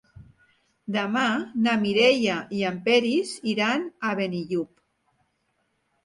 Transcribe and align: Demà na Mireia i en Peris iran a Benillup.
Demà 0.93 1.25
na 1.65 1.75
Mireia 1.83 2.37
i 2.59 2.63
en 2.69 2.79
Peris 2.87 3.33
iran 3.51 3.83
a 4.09 4.15
Benillup. 4.21 4.71